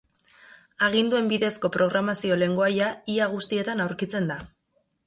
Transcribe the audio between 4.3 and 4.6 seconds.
da.